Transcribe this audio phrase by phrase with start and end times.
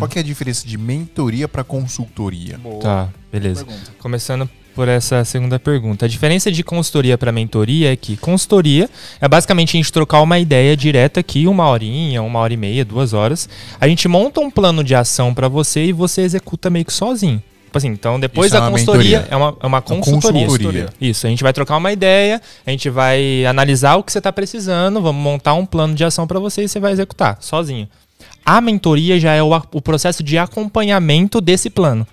[0.00, 2.58] Qual que é a diferença de mentoria para consultoria?
[2.58, 2.80] Boa.
[2.80, 3.64] Tá, beleza.
[3.64, 3.92] Pergunta.
[3.98, 6.06] Começando por essa segunda pergunta.
[6.06, 8.88] A diferença de consultoria para mentoria é que consultoria
[9.20, 12.84] é basicamente a gente trocar uma ideia direta aqui, uma horinha, uma hora e meia,
[12.84, 13.48] duas horas.
[13.80, 17.42] A gente monta um plano de ação para você e você executa meio que sozinho.
[17.66, 19.34] Tipo assim, então depois Isso é da uma consultoria mentoria.
[19.34, 20.46] é uma, é uma consultoria.
[20.46, 20.88] consultoria.
[21.00, 24.32] Isso, a gente vai trocar uma ideia, a gente vai analisar o que você está
[24.32, 27.88] precisando, vamos montar um plano de ação para você e você vai executar sozinho.
[28.50, 32.04] A mentoria já é o, o processo de acompanhamento desse plano.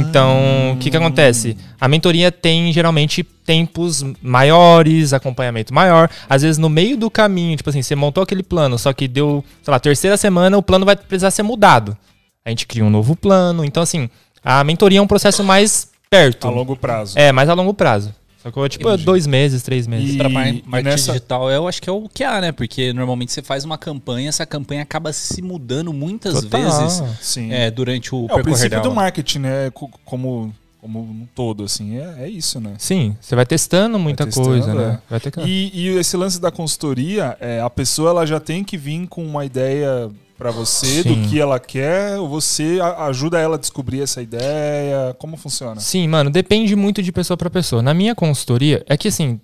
[0.00, 1.56] Então, o que, que acontece?
[1.80, 6.10] A mentoria tem geralmente tempos maiores, acompanhamento maior.
[6.28, 9.44] Às vezes, no meio do caminho, tipo assim, você montou aquele plano, só que deu,
[9.62, 11.96] sei lá, terceira semana, o plano vai precisar ser mudado.
[12.44, 13.64] A gente cria um novo plano.
[13.64, 14.10] Então, assim,
[14.42, 16.48] a mentoria é um processo mais perto.
[16.48, 17.16] A longo prazo.
[17.16, 18.12] É, mais a longo prazo.
[18.46, 18.68] Sacou?
[18.68, 19.04] Tipo, Entendi.
[19.04, 20.14] dois meses, três meses.
[20.14, 22.52] E- Pra mar e marketing nessa- digital, eu acho que é o que há, né?
[22.52, 26.60] Porque normalmente você faz uma campanha, essa campanha acaba se mudando muitas Total.
[26.62, 27.52] vezes Sim.
[27.52, 28.82] é, durante o É, o percorrer princípio dela.
[28.84, 29.70] do marketing, né?
[29.74, 31.98] co- Como, como um todo, assim.
[31.98, 32.74] É, é isso, né?
[32.78, 34.74] Sim, você vai testando muita testando, coisa, é.
[34.74, 34.98] né?
[35.10, 35.40] Vai ter que...
[35.40, 39.24] E, e esse lance da consultoria, é, a pessoa ela já tem que vir com
[39.26, 41.14] uma ideia pra você Sim.
[41.22, 45.14] do que ela quer, ou você ajuda ela a descobrir essa ideia?
[45.18, 45.80] Como funciona?
[45.80, 47.82] Sim, mano, depende muito de pessoa pra pessoa.
[47.82, 49.40] Na minha consultoria, é que assim,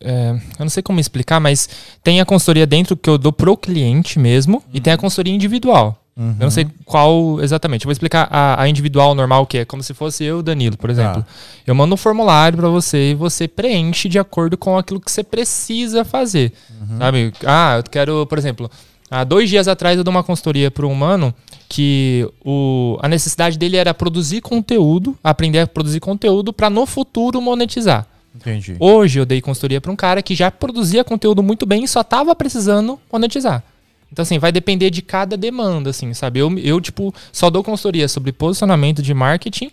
[0.00, 1.68] é, eu não sei como explicar, mas
[2.02, 5.96] tem a consultoria dentro que eu dou pro cliente mesmo e tem a consultoria individual.
[6.16, 6.36] Uhum.
[6.38, 7.84] Eu não sei qual exatamente.
[7.84, 10.90] Eu vou explicar a, a individual normal, que é como se fosse eu, Danilo, por
[10.90, 11.24] exemplo.
[11.66, 15.24] Eu mando um formulário pra você e você preenche de acordo com aquilo que você
[15.24, 16.52] precisa fazer.
[16.98, 17.32] Sabe?
[17.46, 18.70] Ah, eu quero, por exemplo,
[19.10, 21.34] há dois dias atrás eu dei uma consultoria para um mano
[21.68, 27.40] que o, a necessidade dele era produzir conteúdo, aprender a produzir conteúdo para no futuro
[27.40, 28.06] monetizar.
[28.34, 28.76] Entendi.
[28.78, 32.02] Hoje eu dei consultoria para um cara que já produzia conteúdo muito bem e só
[32.02, 33.62] tava precisando monetizar.
[34.12, 36.40] Então, assim, vai depender de cada demanda, assim, sabe?
[36.40, 39.70] Eu, eu tipo, só dou consultoria sobre posicionamento de marketing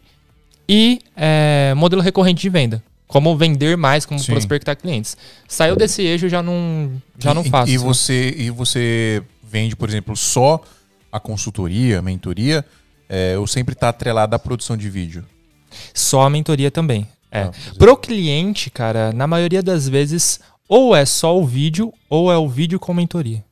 [0.69, 2.83] e é, modelo recorrente de venda.
[3.08, 4.33] Como vender mais, como Sim.
[4.33, 5.16] prospectar clientes.
[5.47, 7.72] Saiu desse eixo, já não, já não E- faço.
[7.72, 10.62] E você, e você vende, por exemplo, só
[11.12, 12.66] a consultoria, a mentoria,
[13.07, 15.23] é, ou sempre está atrelado à produção de vídeo?
[15.94, 17.07] Só a mentoria também.
[17.31, 17.44] É.
[17.44, 17.51] Ah.
[17.78, 22.47] Pro cliente, cara, na maioria das vezes, ou é só o vídeo, ou é o
[22.50, 23.44] vídeo com mentoria.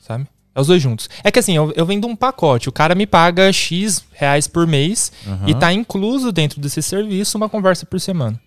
[0.00, 0.26] Sabe?
[0.54, 1.10] É os dois juntos.
[1.24, 4.66] É que assim, eu, eu vendo um pacote, o cara me paga X reais por
[4.68, 5.48] mês Aham.
[5.48, 8.40] e tá incluso dentro desse serviço uma conversa por semana.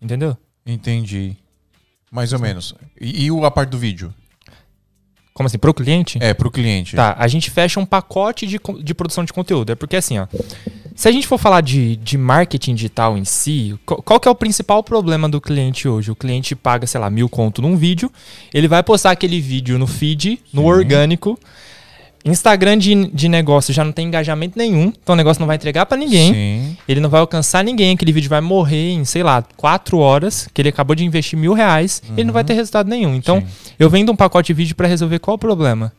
[0.00, 0.36] Entendeu?
[0.66, 1.36] Entendi.
[2.10, 2.74] Mais ou menos.
[3.00, 4.12] E, e o- a parte do vídeo?
[5.32, 5.58] Como assim?
[5.58, 6.18] Pro cliente?
[6.20, 6.96] É, pro cliente.
[6.96, 9.70] Tá, a gente fecha um pacote de, de produção de conteúdo.
[9.70, 10.26] É porque assim, ó.
[10.94, 14.30] Se a gente for falar de, de marketing digital em si, qual, qual que é
[14.30, 16.10] o principal problema do cliente hoje?
[16.10, 18.12] O cliente paga, sei lá, mil conto num vídeo,
[18.52, 20.68] ele vai postar aquele vídeo no feed, no Sim.
[20.68, 21.38] orgânico.
[22.24, 25.86] Instagram de, de negócio já não tem engajamento nenhum, então o negócio não vai entregar
[25.86, 26.34] pra ninguém.
[26.34, 26.76] Sim.
[26.86, 30.60] Ele não vai alcançar ninguém, aquele vídeo vai morrer em, sei lá, quatro horas, que
[30.60, 33.14] ele acabou de investir mil reais, ele não vai ter resultado nenhum.
[33.14, 33.46] Então, Uhum.
[33.46, 33.72] Sim.
[33.78, 35.92] eu vendo um pacote de vídeo pra resolver qual o problema?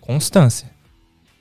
[0.00, 0.68] Constância.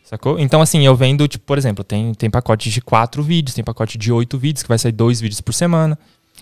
[0.03, 0.39] Sacou?
[0.39, 3.97] Então, assim, eu vendo, tipo, por exemplo, tem, tem pacote de quatro vídeos, tem pacote
[3.97, 5.97] de oito vídeos, que vai sair dois vídeos por semana.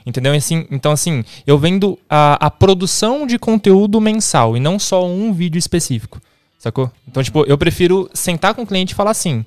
[0.05, 0.33] Entendeu?
[0.33, 5.31] Assim, então, assim, eu vendo a, a produção de conteúdo mensal e não só um
[5.31, 6.19] vídeo específico.
[6.61, 6.91] Sacou?
[7.07, 9.43] Então, tipo, eu prefiro sentar com o cliente e falar assim.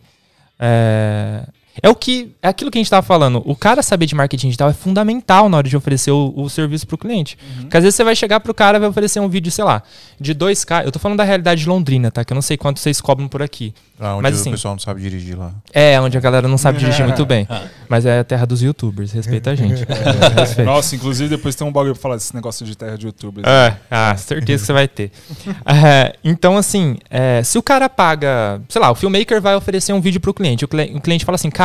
[0.58, 1.46] É,
[1.82, 2.32] é o que.
[2.42, 3.42] É aquilo que a gente tava falando.
[3.44, 6.86] O cara saber de marketing digital é fundamental na hora de oferecer o, o serviço
[6.86, 7.36] pro cliente.
[7.60, 9.82] Porque às vezes você vai chegar pro cara e vai oferecer um vídeo, sei lá,
[10.20, 10.84] de 2K.
[10.84, 12.24] Eu tô falando da realidade de Londrina, tá?
[12.24, 13.72] Que eu não sei quanto vocês cobram por aqui.
[13.98, 15.52] Ah, onde Mas, o assim, pessoal não sabe dirigir lá.
[15.72, 17.46] É, onde a galera não sabe dirigir muito bem.
[17.88, 19.12] Mas é a terra dos youtubers.
[19.12, 19.84] Respeita a gente.
[20.34, 20.64] Respeita.
[20.64, 23.44] Nossa, inclusive depois tem um bagulho pra falar desse negócio de terra de youtuber.
[23.46, 25.10] É, ah, certeza que você vai ter.
[25.66, 30.00] É, então, assim, é, se o cara paga, sei lá, o filmmaker vai oferecer um
[30.00, 31.63] vídeo pro cliente, o, cli- o cliente fala assim, cara,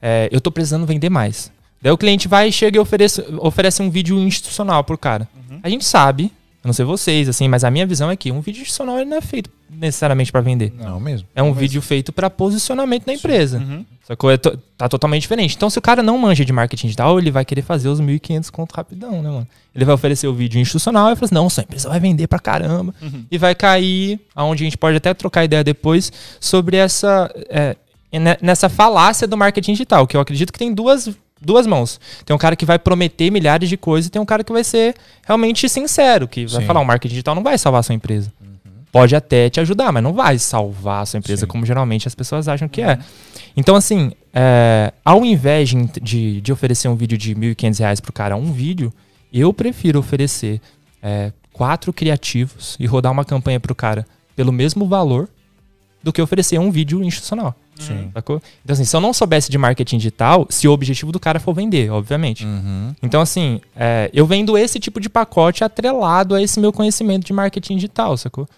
[0.00, 1.50] é, eu tô precisando vender mais.
[1.80, 5.28] Daí o cliente vai, chega e oferece, oferece um vídeo institucional pro cara.
[5.62, 6.24] A gente sabe,
[6.62, 9.10] eu não sei vocês, assim, mas a minha visão é que um vídeo institucional ele
[9.10, 10.72] não é feito necessariamente pra vender.
[10.78, 11.26] Não, mesmo.
[11.34, 13.58] É um vídeo feito pra posicionamento da empresa.
[13.58, 13.84] Uhum.
[14.06, 14.30] Sacou?
[14.30, 15.56] É to- tá totalmente diferente.
[15.56, 18.50] Então, se o cara não manja de marketing digital, ele vai querer fazer os 1.500
[18.50, 19.48] conto rapidão, né, mano?
[19.74, 22.38] Ele vai oferecer o vídeo institucional e fala assim, não, sua empresa vai vender pra
[22.38, 22.94] caramba.
[23.30, 27.32] E vai cair, aonde a gente pode até trocar ideia depois, sobre essa...
[27.48, 27.76] é,
[28.40, 31.08] nessa falácia do marketing digital, que eu acredito que tem duas,
[31.40, 32.00] duas mãos.
[32.24, 34.62] Tem um cara que vai prometer milhares de coisas e tem um cara que vai
[34.62, 34.94] ser
[35.26, 36.66] realmente sincero, que vai Sim.
[36.66, 38.32] falar, o marketing digital não vai salvar a sua empresa.
[38.90, 41.46] Pode até te ajudar, mas não vai salvar a sua empresa, Sim.
[41.46, 42.98] como geralmente as pessoas acham que é.
[43.56, 45.70] Então, assim, é, ao invés
[46.02, 48.92] de, de, oferecer um vídeo de 1.500 reais pro cara, um vídeo,
[49.32, 50.60] eu prefiro oferecer
[51.02, 54.06] é, quatro criativos e rodar uma campanha pro cara
[54.36, 55.28] pelo mesmo valor
[56.02, 57.54] do que oferecer um vídeo institucional.
[57.78, 58.10] Sim.
[58.12, 58.40] Sacou?
[58.64, 61.54] Então, assim, se eu não soubesse de marketing digital, se o objetivo do cara for
[61.54, 62.44] vender, obviamente.
[62.44, 62.94] Uhum.
[63.02, 67.32] Então, assim, é, eu vendo esse tipo de pacote atrelado a esse meu conhecimento de
[67.32, 68.48] marketing digital, sacou?